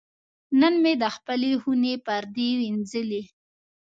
[0.59, 3.21] نن مې د خپلې خونې پردې وینځلې.